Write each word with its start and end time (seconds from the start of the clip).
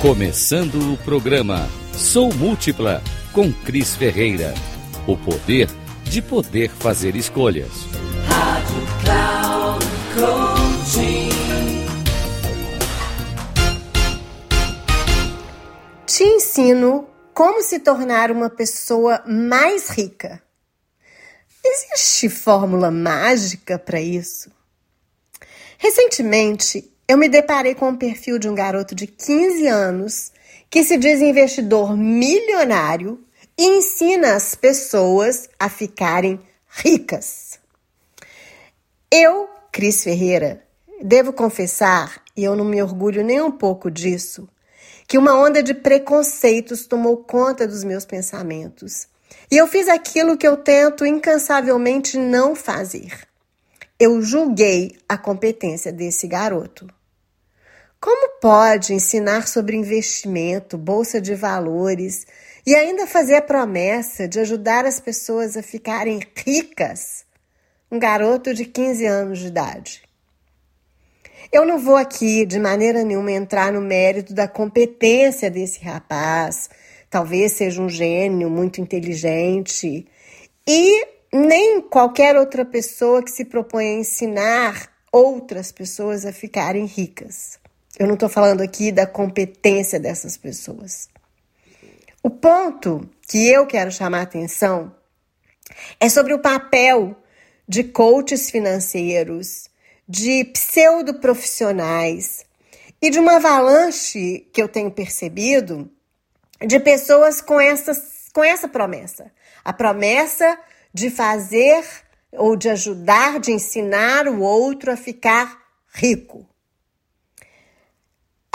Começando 0.00 0.92
o 0.92 0.96
programa 0.98 1.68
Sou 1.92 2.32
Múltipla 2.32 3.02
com 3.32 3.52
Cris 3.52 3.96
Ferreira. 3.96 4.54
O 5.08 5.16
poder 5.16 5.68
de 6.04 6.22
poder 6.22 6.70
fazer 6.70 7.16
escolhas. 7.16 7.72
Rádio 8.28 8.86
Cloud 9.02 9.84
Coaching. 10.14 11.28
Te 16.06 16.22
ensino 16.22 17.08
como 17.34 17.60
se 17.60 17.80
tornar 17.80 18.30
uma 18.30 18.48
pessoa 18.48 19.24
mais 19.26 19.88
rica. 19.88 20.40
Existe 21.64 22.28
fórmula 22.28 22.92
mágica 22.92 23.76
para 23.76 24.00
isso? 24.00 24.48
Recentemente, 25.76 26.88
eu 27.08 27.16
me 27.16 27.26
deparei 27.26 27.74
com 27.74 27.88
o 27.88 27.96
perfil 27.96 28.38
de 28.38 28.50
um 28.50 28.54
garoto 28.54 28.94
de 28.94 29.06
15 29.06 29.66
anos 29.66 30.30
que 30.68 30.84
se 30.84 30.98
diz 30.98 31.22
investidor 31.22 31.96
milionário 31.96 33.24
e 33.56 33.78
ensina 33.78 34.34
as 34.34 34.54
pessoas 34.54 35.48
a 35.58 35.70
ficarem 35.70 36.38
ricas. 36.68 37.58
Eu, 39.10 39.48
Cris 39.72 40.04
Ferreira, 40.04 40.62
devo 41.02 41.32
confessar, 41.32 42.22
e 42.36 42.44
eu 42.44 42.54
não 42.54 42.64
me 42.66 42.82
orgulho 42.82 43.24
nem 43.24 43.40
um 43.40 43.50
pouco 43.50 43.90
disso, 43.90 44.46
que 45.06 45.16
uma 45.16 45.34
onda 45.34 45.62
de 45.62 45.72
preconceitos 45.72 46.86
tomou 46.86 47.16
conta 47.16 47.66
dos 47.66 47.82
meus 47.84 48.04
pensamentos. 48.04 49.08
E 49.50 49.56
eu 49.56 49.66
fiz 49.66 49.88
aquilo 49.88 50.36
que 50.36 50.46
eu 50.46 50.58
tento 50.58 51.06
incansavelmente 51.06 52.18
não 52.18 52.54
fazer. 52.54 53.26
Eu 53.98 54.20
julguei 54.20 54.98
a 55.08 55.16
competência 55.16 55.90
desse 55.90 56.28
garoto. 56.28 56.86
Como 58.00 58.38
pode 58.40 58.94
ensinar 58.94 59.48
sobre 59.48 59.76
investimento, 59.76 60.78
bolsa 60.78 61.20
de 61.20 61.34
valores 61.34 62.28
e 62.64 62.72
ainda 62.72 63.08
fazer 63.08 63.34
a 63.34 63.42
promessa 63.42 64.28
de 64.28 64.38
ajudar 64.38 64.86
as 64.86 65.00
pessoas 65.00 65.56
a 65.56 65.64
ficarem 65.64 66.20
ricas? 66.36 67.24
Um 67.90 67.98
garoto 67.98 68.54
de 68.54 68.66
15 68.66 69.04
anos 69.04 69.40
de 69.40 69.48
idade. 69.48 70.02
Eu 71.50 71.66
não 71.66 71.76
vou 71.76 71.96
aqui 71.96 72.46
de 72.46 72.60
maneira 72.60 73.02
nenhuma 73.02 73.32
entrar 73.32 73.72
no 73.72 73.80
mérito 73.80 74.32
da 74.32 74.46
competência 74.46 75.50
desse 75.50 75.80
rapaz. 75.80 76.70
Talvez 77.10 77.54
seja 77.54 77.82
um 77.82 77.88
gênio 77.88 78.48
muito 78.48 78.80
inteligente. 78.80 80.06
E 80.64 81.06
nem 81.32 81.80
qualquer 81.80 82.36
outra 82.36 82.64
pessoa 82.64 83.24
que 83.24 83.30
se 83.32 83.44
propõe 83.44 83.86
a 83.86 83.98
ensinar 83.98 84.88
outras 85.10 85.72
pessoas 85.72 86.24
a 86.24 86.32
ficarem 86.32 86.84
ricas. 86.84 87.58
Eu 87.98 88.06
não 88.06 88.14
estou 88.14 88.28
falando 88.28 88.60
aqui 88.60 88.92
da 88.92 89.06
competência 89.06 89.98
dessas 89.98 90.36
pessoas. 90.36 91.08
O 92.22 92.30
ponto 92.30 93.10
que 93.26 93.48
eu 93.48 93.66
quero 93.66 93.90
chamar 93.90 94.20
a 94.20 94.22
atenção 94.22 94.94
é 95.98 96.08
sobre 96.08 96.32
o 96.32 96.38
papel 96.38 97.16
de 97.68 97.82
coaches 97.82 98.50
financeiros, 98.50 99.68
de 100.08 100.44
pseudo-profissionais 100.44 102.46
e 103.02 103.10
de 103.10 103.18
uma 103.18 103.36
avalanche 103.36 104.48
que 104.52 104.62
eu 104.62 104.68
tenho 104.68 104.92
percebido 104.92 105.90
de 106.64 106.78
pessoas 106.78 107.40
com, 107.40 107.60
essas, 107.60 108.28
com 108.32 108.44
essa 108.44 108.68
promessa. 108.68 109.32
A 109.64 109.72
promessa 109.72 110.56
de 110.94 111.10
fazer 111.10 111.84
ou 112.32 112.56
de 112.56 112.68
ajudar, 112.68 113.40
de 113.40 113.50
ensinar 113.50 114.28
o 114.28 114.40
outro 114.40 114.92
a 114.92 114.96
ficar 114.96 115.58
rico. 115.92 116.47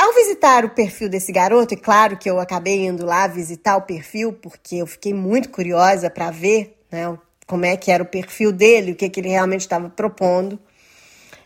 Ao 0.04 0.12
visitar 0.12 0.66
o 0.66 0.72
perfil 0.72 1.08
desse 1.08 1.32
garoto, 1.32 1.74
e 1.74 1.78
claro 1.78 2.18
que 2.18 2.30
eu 2.30 2.38
acabei 2.38 2.88
indo 2.88 3.06
lá 3.06 3.25
visitar 3.25 3.78
o 3.78 3.84
perfil 3.84 4.34
porque 4.34 4.75
eu 4.75 4.86
fiquei 4.86 5.14
muito 5.14 5.47
curiosa 5.47 6.09
para 6.09 6.30
ver 6.30 6.78
né, 6.91 7.18
como 7.47 7.64
é 7.64 7.78
que 7.78 7.90
era 7.90 8.03
o 8.03 8.06
perfil 8.06 8.52
dele, 8.52 8.92
o 8.92 8.96
que, 8.97 9.09
que 9.09 9.22
ele 9.22 9.30
realmente 9.30 9.62
estava 9.62 9.90
propondo. 9.90 10.59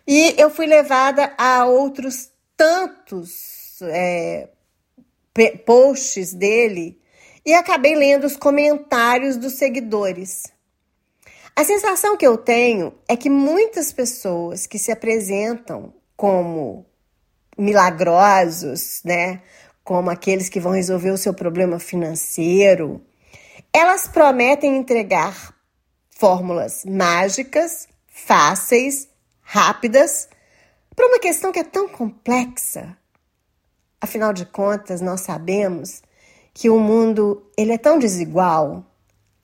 E 0.07 0.34
eu 0.40 0.50
fui 0.50 0.66
levada 0.66 1.35
a 1.38 1.66
outros 1.66 2.31
tantos 2.57 3.79
é, 3.84 4.50
posts 5.63 6.34
dele 6.34 7.00
e 7.46 7.53
acabei 7.53 7.94
lendo 7.94 8.23
os 8.23 8.35
comentários 8.35 9.38
dos 9.38 9.53
seguidores. 9.53 10.46
A 11.56 11.63
sensação 11.63 12.17
que 12.17 12.25
eu 12.25 12.35
tenho 12.35 12.91
é 13.07 13.16
que 13.16 13.29
muitas 13.29 13.94
pessoas 13.94 14.66
que 14.66 14.79
se 14.79 14.91
apresentam 14.91 15.94
como 16.16 16.88
milagrosos, 17.57 19.01
né? 19.03 19.41
Como 19.84 20.09
aqueles 20.09 20.50
que 20.50 20.59
vão 20.59 20.73
resolver 20.73 21.12
o 21.12 21.18
seu 21.18 21.34
problema 21.34 21.79
financeiro, 21.79 23.01
elas 23.73 24.07
prometem 24.07 24.78
entregar 24.78 25.56
fórmulas 26.09 26.84
mágicas, 26.85 27.88
fáceis, 28.07 29.07
rápidas, 29.41 30.28
para 30.96 31.07
uma 31.07 31.19
questão 31.19 31.51
que 31.51 31.59
é 31.59 31.63
tão 31.63 31.88
complexa. 31.88 32.97
Afinal 34.01 34.34
de 34.34 34.46
contas, 34.46 35.00
nós 35.00 35.22
sabemos 35.22 36.01
que 36.53 36.69
o 36.69 36.79
mundo 36.79 37.50
ele 37.56 37.72
é 37.72 37.78
tão 37.78 38.00
desigual. 38.00 38.84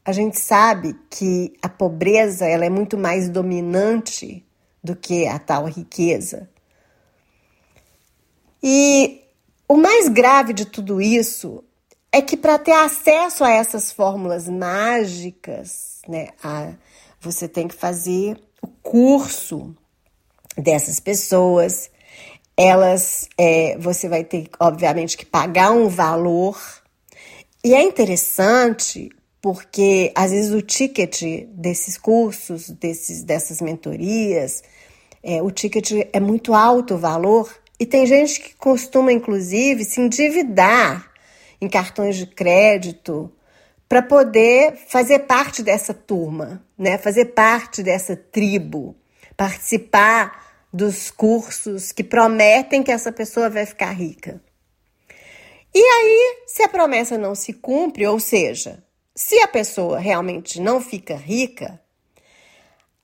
A 0.03 0.11
gente 0.11 0.39
sabe 0.39 0.95
que 1.09 1.53
a 1.61 1.69
pobreza 1.69 2.45
ela 2.45 2.65
é 2.65 2.69
muito 2.69 2.97
mais 2.97 3.29
dominante 3.29 4.45
do 4.83 4.95
que 4.95 5.27
a 5.27 5.39
tal 5.39 5.65
riqueza. 5.65 6.49
E 8.63 9.21
o 9.67 9.75
mais 9.75 10.07
grave 10.07 10.53
de 10.53 10.65
tudo 10.65 11.01
isso 11.01 11.61
é 12.13 12.21
que 12.21 12.37
para 12.37 12.57
ter 12.57 12.71
acesso 12.71 13.43
a 13.43 13.51
essas 13.51 13.91
fórmulas 13.91 14.47
mágicas, 14.47 16.01
né, 16.07 16.29
a, 16.41 16.71
você 17.19 17.47
tem 17.47 17.67
que 17.67 17.75
fazer 17.75 18.39
o 18.61 18.67
curso 18.67 19.75
dessas 20.57 20.99
pessoas. 20.99 21.89
Elas, 22.55 23.27
é, 23.37 23.77
você 23.79 24.07
vai 24.07 24.23
ter, 24.23 24.47
obviamente, 24.59 25.17
que 25.17 25.25
pagar 25.25 25.71
um 25.71 25.89
valor. 25.89 26.57
E 27.63 27.73
é 27.73 27.81
interessante 27.81 29.09
porque 29.41 30.11
às 30.15 30.31
vezes 30.31 30.53
o 30.53 30.61
ticket 30.61 31.47
desses 31.49 31.97
cursos, 31.97 32.69
desses, 32.69 33.23
dessas 33.23 33.59
mentorias, 33.59 34.63
é, 35.21 35.41
o 35.41 35.51
ticket 35.51 36.07
é 36.13 36.19
muito 36.19 36.53
alto 36.53 36.93
o 36.93 36.97
valor 36.97 37.62
e 37.79 37.85
tem 37.85 38.05
gente 38.05 38.39
que 38.39 38.55
costuma, 38.55 39.11
inclusive, 39.11 39.83
se 39.83 39.99
endividar 39.99 41.11
em 41.59 41.67
cartões 41.67 42.15
de 42.15 42.25
crédito 42.25 43.31
para 43.89 44.01
poder 44.01 44.75
fazer 44.87 45.19
parte 45.19 45.61
dessa 45.61 45.93
turma, 45.93 46.65
né? 46.77 46.97
fazer 46.97 47.25
parte 47.25 47.83
dessa 47.83 48.15
tribo, 48.15 48.95
participar 49.35 50.65
dos 50.71 51.11
cursos 51.11 51.91
que 51.91 52.03
prometem 52.03 52.81
que 52.81 52.91
essa 52.91 53.11
pessoa 53.11 53.49
vai 53.49 53.65
ficar 53.65 53.91
rica. 53.91 54.41
E 55.73 55.79
aí, 55.79 56.43
se 56.47 56.63
a 56.63 56.69
promessa 56.69 57.17
não 57.17 57.35
se 57.35 57.53
cumpre, 57.53 58.05
ou 58.07 58.19
seja, 58.19 58.83
se 59.15 59.39
a 59.39 59.47
pessoa 59.47 59.99
realmente 59.99 60.59
não 60.59 60.81
fica 60.81 61.15
rica, 61.15 61.79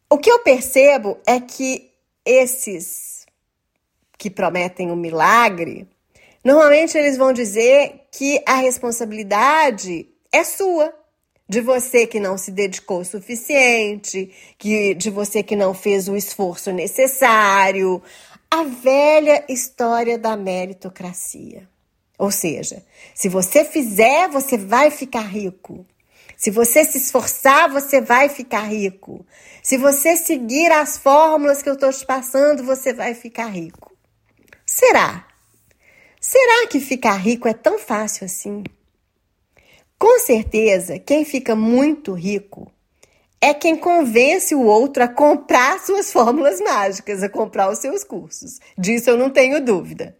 o 0.09 0.17
que 0.17 0.31
eu 0.31 0.39
percebo 0.39 1.19
é 1.25 1.39
que 1.39 1.91
esses 2.25 3.25
que 4.19 4.29
prometem 4.29 4.91
um 4.91 4.97
milagre, 4.97 5.87
normalmente 6.43 6.97
eles 6.97 7.15
vão 7.15 7.31
dizer 7.31 8.01
que 8.11 8.43
a 8.45 8.55
responsabilidade 8.55 10.07
é 10.31 10.43
sua, 10.43 10.93
de 11.47 11.61
você 11.61 12.05
que 12.05 12.19
não 12.19 12.37
se 12.37 12.51
dedicou 12.51 12.99
o 12.99 13.05
suficiente, 13.05 14.29
que 14.57 14.93
de 14.93 15.09
você 15.09 15.41
que 15.41 15.55
não 15.55 15.73
fez 15.73 16.07
o 16.07 16.15
esforço 16.15 16.71
necessário, 16.71 18.03
a 18.51 18.63
velha 18.63 19.43
história 19.49 20.17
da 20.17 20.35
meritocracia. 20.35 21.67
Ou 22.17 22.29
seja, 22.29 22.83
se 23.15 23.29
você 23.29 23.63
fizer, 23.63 24.27
você 24.27 24.57
vai 24.57 24.91
ficar 24.91 25.21
rico. 25.21 25.85
Se 26.35 26.51
você 26.51 26.83
se 26.83 26.97
esforçar, 26.97 27.71
você 27.71 28.01
vai 28.01 28.29
ficar 28.29 28.61
rico. 28.61 29.25
Se 29.63 29.77
você 29.77 30.17
seguir 30.17 30.71
as 30.71 30.97
fórmulas 30.97 31.63
que 31.63 31.69
eu 31.69 31.73
estou 31.73 31.91
te 31.91 32.05
passando, 32.05 32.63
você 32.63 32.93
vai 32.93 33.13
ficar 33.13 33.47
rico. 33.47 33.88
Será? 34.79 35.27
Será 36.21 36.65
que 36.67 36.79
ficar 36.79 37.15
rico 37.15 37.49
é 37.49 37.53
tão 37.53 37.77
fácil 37.77 38.23
assim? 38.23 38.63
Com 39.97 40.19
certeza, 40.19 40.97
quem 40.97 41.25
fica 41.25 41.53
muito 41.53 42.13
rico 42.13 42.71
é 43.41 43.53
quem 43.53 43.75
convence 43.75 44.55
o 44.55 44.63
outro 44.63 45.03
a 45.03 45.09
comprar 45.09 45.81
suas 45.81 46.13
fórmulas 46.13 46.61
mágicas, 46.61 47.21
a 47.21 47.27
comprar 47.27 47.69
os 47.69 47.79
seus 47.79 48.05
cursos. 48.05 48.61
Disso 48.77 49.09
eu 49.09 49.17
não 49.17 49.29
tenho 49.29 49.59
dúvida. 49.59 50.17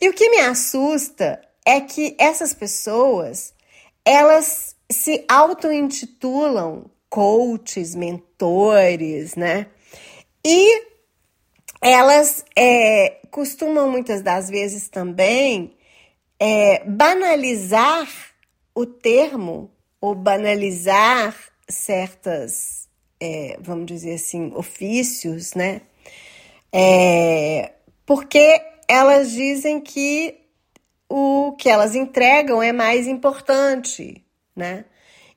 E 0.00 0.08
o 0.08 0.14
que 0.14 0.30
me 0.30 0.38
assusta 0.38 1.38
é 1.62 1.78
que 1.78 2.16
essas 2.18 2.54
pessoas, 2.54 3.52
elas 4.02 4.74
se 4.90 5.26
auto-intitulam 5.28 6.90
coaches, 7.10 7.94
mentores, 7.94 9.36
né? 9.36 9.66
E 10.42 10.91
elas 11.82 12.44
é, 12.56 13.18
costumam 13.30 13.90
muitas 13.90 14.22
das 14.22 14.48
vezes 14.48 14.88
também 14.88 15.74
é, 16.38 16.84
banalizar 16.84 18.08
o 18.74 18.86
termo 18.86 19.70
ou 20.00 20.14
banalizar 20.14 21.36
certas, 21.68 22.88
é, 23.20 23.56
vamos 23.60 23.86
dizer 23.86 24.14
assim, 24.14 24.52
ofícios, 24.54 25.54
né? 25.54 25.82
É, 26.72 27.72
porque 28.06 28.62
elas 28.88 29.30
dizem 29.30 29.80
que 29.80 30.38
o 31.08 31.52
que 31.58 31.68
elas 31.68 31.94
entregam 31.94 32.62
é 32.62 32.72
mais 32.72 33.06
importante, 33.06 34.24
né? 34.54 34.84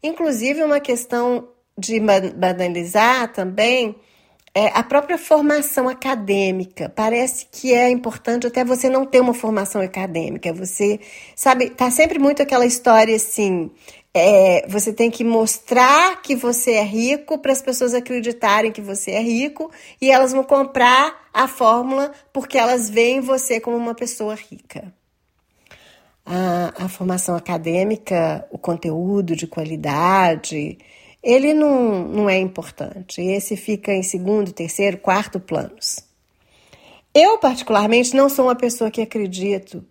Inclusive, 0.01 0.63
uma 0.63 0.79
questão 0.79 1.49
de 1.77 1.99
banalizar 1.99 3.33
também 3.33 3.95
é 4.55 4.67
a 4.67 4.81
própria 4.81 5.17
formação 5.17 5.89
acadêmica. 5.89 6.89
Parece 6.89 7.45
que 7.51 7.73
é 7.73 7.89
importante 7.89 8.47
até 8.47 8.63
você 8.63 8.87
não 8.89 9.05
ter 9.05 9.19
uma 9.19 9.33
formação 9.33 9.81
acadêmica. 9.81 10.53
Você, 10.53 11.01
sabe, 11.35 11.69
tá 11.71 11.91
sempre 11.91 12.17
muito 12.17 12.41
aquela 12.41 12.65
história 12.65 13.15
assim. 13.15 13.69
É, 14.13 14.65
você 14.69 14.93
tem 14.93 15.11
que 15.11 15.25
mostrar 15.25 16.21
que 16.21 16.37
você 16.37 16.71
é 16.71 16.83
rico 16.83 17.37
para 17.37 17.51
as 17.51 17.61
pessoas 17.61 17.93
acreditarem 17.93 18.71
que 18.71 18.81
você 18.81 19.11
é 19.11 19.21
rico 19.21 19.69
e 20.01 20.09
elas 20.09 20.31
vão 20.31 20.43
comprar 20.43 21.27
a 21.33 21.49
fórmula 21.49 22.13
porque 22.31 22.57
elas 22.57 22.89
veem 22.89 23.19
você 23.19 23.59
como 23.59 23.75
uma 23.75 23.93
pessoa 23.93 24.35
rica 24.35 24.93
a, 26.25 26.85
a 26.85 26.89
formação 26.89 27.35
acadêmica, 27.35 28.47
o 28.49 28.57
conteúdo 28.57 29.35
de 29.35 29.45
qualidade, 29.45 30.77
ele 31.25 31.55
não, 31.55 32.07
não 32.07 32.29
é 32.29 32.37
importante. 32.37 33.19
Esse 33.19 33.57
fica 33.57 33.91
em 33.91 34.03
segundo, 34.03 34.53
terceiro, 34.53 34.97
quarto 34.97 35.39
planos. 35.39 35.99
Eu, 37.13 37.39
particularmente, 37.39 38.15
não 38.15 38.29
sou 38.29 38.45
uma 38.45 38.55
pessoa 38.55 38.91
que 38.91 39.01
acredito 39.01 39.83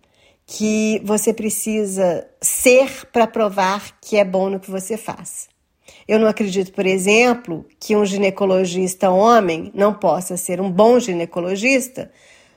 que 0.47 1.01
você 1.03 1.33
precisa 1.33 2.25
ser 2.39 3.07
para 3.11 3.27
provar 3.27 3.99
que 3.99 4.15
é 4.15 4.23
bom 4.23 4.49
no 4.49 4.59
que 4.59 4.71
você 4.71 4.95
faz. 4.95 5.49
Eu 6.07 6.19
não 6.19 6.27
acredito, 6.27 6.71
por 6.71 6.85
exemplo, 6.85 7.65
que 7.79 7.95
um 7.95 8.05
ginecologista 8.05 9.09
homem 9.09 9.71
não 9.73 9.93
possa 9.93 10.37
ser 10.37 10.61
um 10.61 10.71
bom 10.71 10.99
ginecologista 10.99 12.11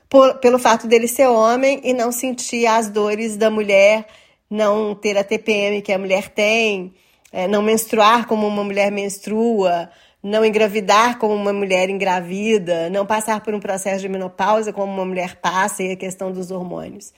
por, 0.07 0.35
pelo 0.35 0.57
fato 0.57 0.87
dele 0.87 1.07
ser 1.07 1.27
homem 1.27 1.81
e 1.83 1.93
não 1.93 2.11
sentir 2.11 2.65
as 2.65 2.89
dores 2.89 3.35
da 3.35 3.49
mulher, 3.49 4.07
não 4.49 4.95
ter 4.95 5.17
a 5.17 5.23
TPM 5.23 5.81
que 5.81 5.91
a 5.91 5.99
mulher 5.99 6.29
tem, 6.29 6.93
é, 7.31 7.47
não 7.47 7.61
menstruar 7.61 8.27
como 8.27 8.47
uma 8.47 8.63
mulher 8.63 8.91
menstrua, 8.91 9.89
não 10.21 10.43
engravidar 10.43 11.17
como 11.17 11.33
uma 11.33 11.53
mulher 11.53 11.89
engravida, 11.89 12.89
não 12.89 13.05
passar 13.05 13.41
por 13.41 13.53
um 13.53 13.59
processo 13.59 14.01
de 14.01 14.09
menopausa 14.09 14.73
como 14.73 14.91
uma 14.91 15.05
mulher 15.05 15.37
passa 15.37 15.83
e 15.83 15.91
a 15.91 15.95
questão 15.95 16.31
dos 16.31 16.51
hormônios. 16.51 17.13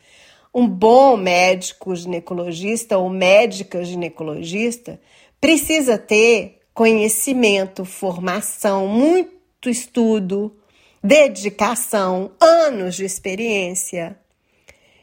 Um 0.54 0.68
bom 0.68 1.18
médico 1.18 1.96
ginecologista 1.96 2.98
ou 2.98 3.10
médica 3.10 3.84
ginecologista 3.84 5.00
precisa 5.40 5.98
ter 5.98 6.60
conhecimento, 6.74 7.86
formação, 7.86 8.88
muito 8.88 9.70
estudo, 9.70 10.56
dedicação, 11.04 12.32
anos 12.40 12.96
de 12.96 13.06
experiência. 13.06 14.18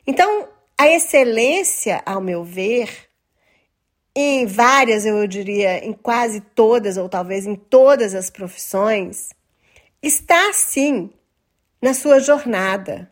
Então, 0.06 0.48
a 0.76 0.88
excelência, 0.88 2.02
ao 2.06 2.20
meu 2.20 2.44
ver, 2.44 3.07
em 4.14 4.46
várias, 4.46 5.04
eu 5.06 5.26
diria, 5.26 5.84
em 5.84 5.92
quase 5.92 6.40
todas, 6.40 6.96
ou 6.96 7.08
talvez 7.08 7.46
em 7.46 7.54
todas 7.54 8.14
as 8.14 8.30
profissões, 8.30 9.30
está 10.02 10.52
sim 10.52 11.10
na 11.80 11.94
sua 11.94 12.18
jornada. 12.18 13.10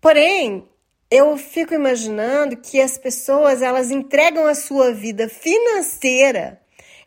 Porém, 0.00 0.68
eu 1.10 1.36
fico 1.36 1.74
imaginando 1.74 2.56
que 2.56 2.80
as 2.80 2.98
pessoas 2.98 3.62
elas 3.62 3.90
entregam 3.90 4.46
a 4.46 4.54
sua 4.54 4.92
vida 4.92 5.28
financeira 5.28 6.62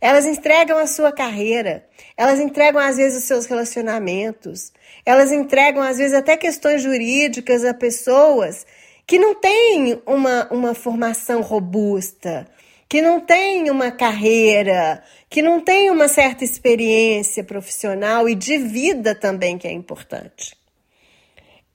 elas 0.05 0.25
entregam 0.25 0.77
a 0.77 0.87
sua 0.87 1.11
carreira, 1.11 1.83
elas 2.15 2.39
entregam 2.39 2.79
às 2.79 2.97
vezes 2.97 3.19
os 3.19 3.23
seus 3.23 3.45
relacionamentos, 3.45 4.71
elas 5.05 5.31
entregam 5.31 5.81
às 5.81 5.97
vezes 5.97 6.13
até 6.13 6.37
questões 6.37 6.83
jurídicas 6.83 7.63
a 7.63 7.73
pessoas 7.73 8.67
que 9.05 9.19
não 9.19 9.35
têm 9.35 10.01
uma, 10.05 10.47
uma 10.51 10.73
formação 10.73 11.41
robusta, 11.41 12.47
que 12.87 13.01
não 13.01 13.19
têm 13.19 13.69
uma 13.69 13.91
carreira, 13.91 15.03
que 15.29 15.41
não 15.41 15.59
têm 15.59 15.89
uma 15.89 16.07
certa 16.07 16.43
experiência 16.43 17.43
profissional 17.43 18.27
e 18.27 18.35
de 18.35 18.57
vida 18.57 19.13
também 19.13 19.57
que 19.57 19.67
é 19.67 19.71
importante. 19.71 20.55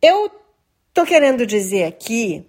Eu 0.00 0.30
estou 0.88 1.04
querendo 1.04 1.46
dizer 1.46 1.84
aqui 1.84 2.46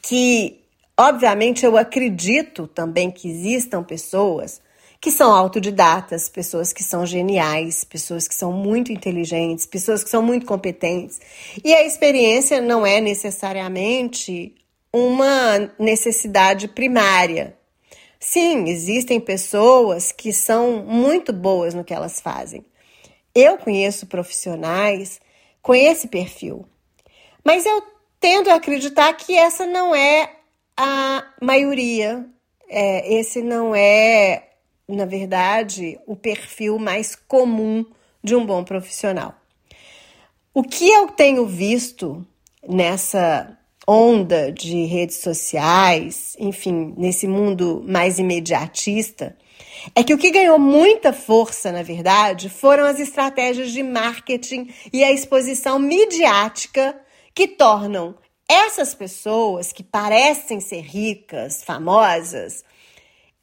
que 0.00 0.62
Obviamente, 0.98 1.64
eu 1.64 1.76
acredito 1.76 2.66
também 2.66 3.10
que 3.10 3.28
existam 3.28 3.82
pessoas 3.82 4.60
que 5.02 5.10
são 5.10 5.32
autodidatas, 5.32 6.28
pessoas 6.28 6.72
que 6.72 6.84
são 6.84 7.04
geniais, 7.04 7.82
pessoas 7.82 8.28
que 8.28 8.34
são 8.36 8.52
muito 8.52 8.92
inteligentes, 8.92 9.66
pessoas 9.66 10.04
que 10.04 10.08
são 10.08 10.22
muito 10.22 10.46
competentes. 10.46 11.20
E 11.64 11.74
a 11.74 11.82
experiência 11.82 12.60
não 12.60 12.86
é 12.86 13.00
necessariamente 13.00 14.54
uma 14.92 15.72
necessidade 15.76 16.68
primária. 16.68 17.58
Sim, 18.20 18.68
existem 18.68 19.18
pessoas 19.18 20.12
que 20.12 20.32
são 20.32 20.84
muito 20.84 21.32
boas 21.32 21.74
no 21.74 21.82
que 21.82 21.92
elas 21.92 22.20
fazem. 22.20 22.64
Eu 23.34 23.58
conheço 23.58 24.06
profissionais 24.06 25.20
com 25.60 25.74
esse 25.74 26.06
perfil, 26.06 26.64
mas 27.44 27.66
eu 27.66 27.82
tendo 28.20 28.48
a 28.50 28.54
acreditar 28.54 29.12
que 29.14 29.36
essa 29.36 29.66
não 29.66 29.92
é 29.92 30.30
a 30.76 31.24
maioria. 31.42 32.24
É, 32.68 33.14
esse 33.14 33.42
não 33.42 33.74
é, 33.74 34.51
na 34.88 35.04
verdade, 35.04 35.98
o 36.06 36.16
perfil 36.16 36.78
mais 36.78 37.14
comum 37.14 37.84
de 38.22 38.34
um 38.34 38.44
bom 38.44 38.64
profissional. 38.64 39.34
O 40.54 40.62
que 40.62 40.88
eu 40.88 41.08
tenho 41.08 41.46
visto 41.46 42.26
nessa 42.68 43.58
onda 43.86 44.52
de 44.52 44.84
redes 44.84 45.16
sociais, 45.16 46.36
enfim, 46.38 46.94
nesse 46.96 47.26
mundo 47.26 47.82
mais 47.86 48.18
imediatista, 48.18 49.36
é 49.94 50.04
que 50.04 50.14
o 50.14 50.18
que 50.18 50.30
ganhou 50.30 50.58
muita 50.58 51.12
força, 51.12 51.72
na 51.72 51.82
verdade, 51.82 52.48
foram 52.48 52.84
as 52.84 53.00
estratégias 53.00 53.72
de 53.72 53.82
marketing 53.82 54.68
e 54.92 55.02
a 55.02 55.10
exposição 55.10 55.78
midiática 55.78 56.96
que 57.34 57.48
tornam 57.48 58.14
essas 58.48 58.94
pessoas 58.94 59.72
que 59.72 59.82
parecem 59.82 60.60
ser 60.60 60.82
ricas, 60.82 61.64
famosas, 61.64 62.64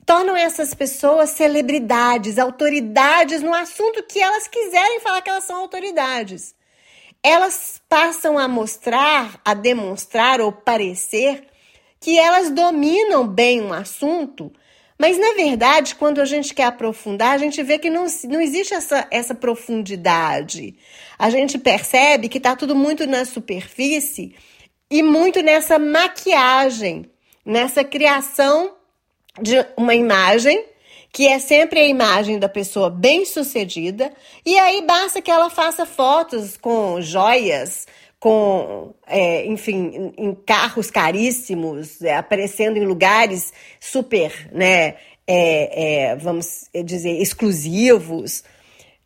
tornam 0.10 0.36
essas 0.36 0.74
pessoas 0.74 1.30
celebridades, 1.30 2.39
autoridades 2.39 3.44
no 3.44 3.54
assunto 3.54 4.01
que 4.01 4.20
elas 4.20 4.48
quiserem 4.48 5.00
falar 5.01 5.22
que 5.22 5.30
elas 5.30 5.44
são 5.44 5.58
autoridades. 5.58 6.56
Elas 7.22 7.80
passam 7.88 8.36
a 8.36 8.48
mostrar, 8.48 9.39
a 9.46 9.54
demonstrar 9.54 10.42
ou 10.42 10.51
parecer 10.51 11.46
que 12.00 12.18
elas 12.18 12.50
dominam 12.50 13.28
bem 13.28 13.62
um 13.62 13.72
assunto, 13.72 14.51
mas 14.98 15.16
na 15.20 15.34
verdade, 15.34 15.94
quando 15.94 16.20
a 16.20 16.25
gente 16.25 16.56
quer 16.56 16.66
aprofundar, 16.66 17.36
a 17.36 17.38
gente 17.38 17.62
vê 17.62 17.78
que 17.78 17.92
não, 17.92 18.08
não 18.28 18.42
existe 18.42 18.74
essa, 18.74 19.08
essa 19.12 19.36
profundidade. 19.36 20.75
A 21.20 21.30
gente 21.30 21.60
percebe 21.60 22.30
que 22.30 22.39
está 22.39 22.56
tudo 22.56 22.75
muito 22.75 23.06
na 23.06 23.25
superfície 23.25 24.34
e 24.89 25.04
muito 25.04 25.44
nessa 25.44 25.78
maquiagem, 25.78 27.06
nessa 27.46 27.84
criação 27.84 28.79
de 29.41 29.65
uma 29.77 29.96
imagem 29.96 30.65
que 31.12 31.27
é 31.27 31.39
sempre 31.39 31.79
a 31.79 31.88
imagem 31.88 32.38
da 32.38 32.48
pessoa 32.48 32.89
bem-sucedida, 32.89 34.12
e 34.46 34.58
aí 34.60 34.84
basta 34.86 35.22
que 35.22 35.31
ela 35.31 35.50
faça 35.50 35.86
fotos 35.86 36.55
com 36.55 37.01
joias, 37.01 37.88
com, 38.19 38.93
é, 39.08 39.46
enfim, 39.46 40.13
em 40.17 40.36
carros 40.36 40.91
caríssimos, 40.91 42.01
é, 42.01 42.15
aparecendo 42.15 42.77
em 42.77 42.86
lugares 42.86 43.51
super, 43.79 44.50
né, 44.51 44.96
é, 45.25 46.10
é 46.12 46.15
vamos 46.15 46.69
dizer, 46.86 47.19
exclusivos. 47.22 48.43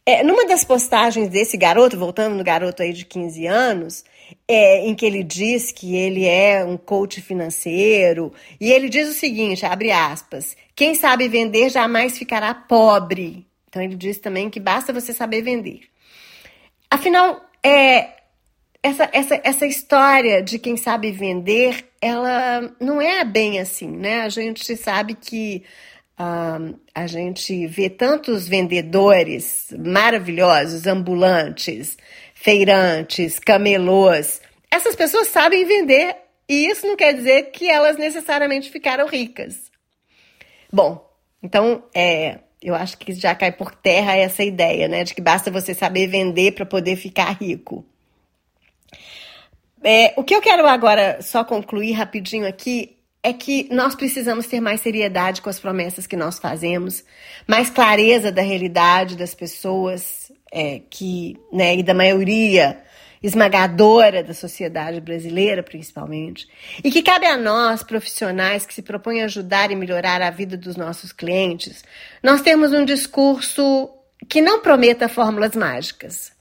É, 0.06 0.22
numa 0.24 0.46
das 0.46 0.66
postagens 0.66 1.30
desse 1.30 1.56
garoto, 1.56 1.98
voltando 1.98 2.36
no 2.36 2.44
garoto 2.44 2.84
aí 2.84 2.92
de 2.92 3.06
15 3.06 3.48
anos, 3.48 4.04
é, 4.48 4.86
em 4.86 4.96
que 4.96 5.06
ele 5.06 5.24
diz 5.24 5.72
que 5.72 5.96
ele 5.96 6.26
é 6.26 6.64
um 6.64 6.78
coach 6.78 7.22
financeiro, 7.22 8.34
e 8.60 8.72
ele 8.72 8.90
diz 8.90 9.10
o 9.10 9.14
seguinte, 9.14 9.66
abre 9.66 9.92
aspas, 9.92 10.56
quem 10.76 10.96
sabe 10.96 11.28
vender 11.28 11.70
jamais 11.70 12.18
ficará 12.18 12.54
pobre. 12.54 13.46
Então 13.68 13.82
ele 13.82 13.96
diz 13.96 14.18
também 14.20 14.50
que 14.50 14.60
basta 14.60 14.94
você 14.94 15.14
saber 15.14 15.42
vender. 15.42 15.82
Afinal, 16.90 17.42
é, 17.64 18.10
essa, 18.84 19.10
essa, 19.14 19.42
essa 19.44 19.66
história 19.66 20.44
de 20.44 20.60
quem 20.60 20.76
sabe 20.76 21.10
vender, 21.10 21.86
ela 22.02 22.70
não 22.80 23.02
é 23.02 23.24
bem 23.24 23.60
assim, 23.60 23.88
né? 23.90 24.22
A 24.22 24.30
gente 24.30 24.76
sabe 24.76 25.16
que 25.16 25.64
uh, 26.20 26.78
a 26.94 27.08
gente 27.08 27.66
vê 27.66 27.90
tantos 27.90 28.48
vendedores 28.48 29.74
maravilhosos, 29.80 30.86
ambulantes, 30.86 31.98
feirantes, 32.44 33.40
camelôs. 33.40 34.42
Essas 34.70 34.98
pessoas 34.98 35.30
sabem 35.30 35.64
vender 35.66 36.18
E 36.48 36.68
isso 36.68 36.86
não 36.86 36.98
quer 36.98 37.14
dizer 37.14 37.52
que 37.52 37.70
elas 37.70 37.96
necessariamente 37.96 38.70
ficaram 38.70 39.08
ricas. 39.08 39.72
Bom, 40.72 41.10
então 41.42 41.86
é, 41.96 42.40
eu 42.62 42.76
acho 42.76 42.98
que 42.98 43.14
já 43.14 43.34
cai 43.34 43.50
por 43.50 43.74
terra 43.74 44.18
essa 44.18 44.44
ideia, 44.44 44.90
né, 44.90 45.06
de 45.06 45.16
que 45.16 45.22
basta 45.22 45.50
você 45.50 45.74
saber 45.74 46.08
vender 46.08 46.52
para 46.52 46.66
poder 46.66 46.98
ficar 46.98 47.32
rico. 47.42 47.86
É, 49.82 50.14
o 50.18 50.24
que 50.24 50.36
eu 50.36 50.42
quero 50.42 50.68
agora 50.68 51.22
só 51.22 51.46
concluir 51.46 51.94
rapidinho 51.94 52.46
aqui 52.46 52.98
é 53.24 53.32
que 53.32 53.70
nós 53.72 53.96
precisamos 53.96 54.46
ter 54.48 54.60
mais 54.60 54.82
seriedade 54.82 55.42
com 55.42 55.50
as 55.50 55.60
promessas 55.60 56.06
que 56.06 56.18
nós 56.18 56.38
fazemos, 56.38 57.06
mais 57.48 57.70
clareza 57.70 58.32
da 58.32 58.42
realidade 58.42 59.16
das 59.16 59.34
pessoas 59.34 60.30
é, 60.52 60.82
que, 60.90 61.38
né, 61.52 61.78
e 61.78 61.82
da 61.82 61.94
maioria 61.94 62.84
esmagadora 63.24 64.22
da 64.22 64.34
sociedade 64.34 65.00
brasileira, 65.00 65.64
principalmente, 65.64 66.46
e 66.84 66.92
que 66.92 67.02
cabe 67.02 67.26
a 67.26 67.38
nós, 67.38 67.82
profissionais 67.82 68.66
que 68.66 68.74
se 68.74 68.82
propõem 68.82 69.22
a 69.22 69.26
ajudar 69.26 69.72
e 69.72 69.76
melhorar 69.76 70.22
a 70.22 70.30
vida 70.30 70.58
dos 70.58 70.76
nossos 70.76 71.14
clientes, 71.14 71.86
nós 72.22 72.42
temos 72.42 72.74
um 72.74 72.84
discurso 72.84 73.90
que 74.28 74.42
não 74.42 74.62
prometa 74.62 75.08
fórmulas 75.08 75.56
mágicas. 75.56 76.34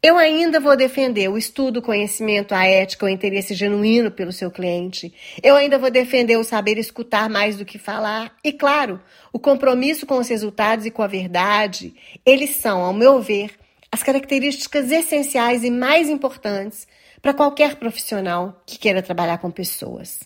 Eu 0.00 0.16
ainda 0.16 0.60
vou 0.60 0.76
defender 0.76 1.28
o 1.28 1.36
estudo, 1.36 1.78
o 1.78 1.82
conhecimento, 1.82 2.54
a 2.54 2.64
ética, 2.64 3.04
o 3.04 3.08
interesse 3.08 3.52
genuíno 3.52 4.12
pelo 4.12 4.30
seu 4.30 4.48
cliente. 4.48 5.12
Eu 5.42 5.56
ainda 5.56 5.76
vou 5.76 5.90
defender 5.90 6.36
o 6.36 6.44
saber 6.44 6.78
escutar 6.78 7.28
mais 7.28 7.56
do 7.56 7.64
que 7.64 7.78
falar. 7.78 8.32
E, 8.44 8.52
claro, 8.52 9.00
o 9.32 9.40
compromisso 9.40 10.06
com 10.06 10.18
os 10.18 10.28
resultados 10.28 10.86
e 10.86 10.90
com 10.92 11.02
a 11.02 11.08
verdade. 11.08 11.94
Eles 12.24 12.50
são, 12.50 12.80
ao 12.80 12.92
meu 12.92 13.20
ver, 13.20 13.50
as 13.90 14.00
características 14.00 14.92
essenciais 14.92 15.64
e 15.64 15.70
mais 15.70 16.08
importantes 16.08 16.86
para 17.20 17.34
qualquer 17.34 17.74
profissional 17.74 18.62
que 18.64 18.78
queira 18.78 19.02
trabalhar 19.02 19.38
com 19.38 19.50
pessoas. 19.50 20.20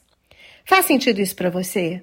Faz 0.67 0.85
sentido 0.85 1.19
isso 1.19 1.35
para 1.35 1.49
você? 1.49 2.03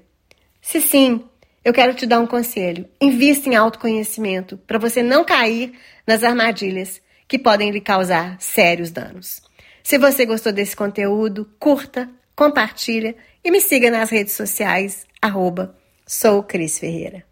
Se 0.59 0.81
sim, 0.81 1.23
eu 1.63 1.71
quero 1.71 1.93
te 1.93 2.07
dar 2.07 2.19
um 2.19 2.25
conselho. 2.25 2.89
Invista 2.99 3.47
em 3.47 3.55
autoconhecimento 3.55 4.57
para 4.57 4.79
você 4.79 5.03
não 5.03 5.23
cair 5.23 5.73
nas 6.07 6.23
armadilhas 6.23 6.99
que 7.29 7.37
podem 7.37 7.69
lhe 7.69 7.79
causar 7.79 8.35
sérios 8.39 8.89
danos. 8.89 9.39
Se 9.83 9.99
você 9.99 10.25
gostou 10.25 10.51
desse 10.51 10.75
conteúdo, 10.75 11.47
curta, 11.59 12.09
compartilha 12.35 13.15
e 13.43 13.51
me 13.51 13.61
siga 13.61 13.91
nas 13.91 14.09
redes 14.09 14.33
sociais, 14.33 15.05
arroba, 15.21 15.75
sou 16.05 16.41
Cris 16.41 16.79
Ferreira. 16.79 17.23